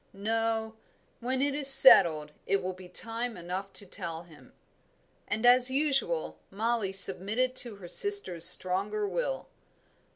[0.13, 0.77] No:
[1.19, 4.51] when it is settled it will be time enough to tell him;"
[5.27, 9.47] and, as usual, Mollie submitted to her sister's stronger will.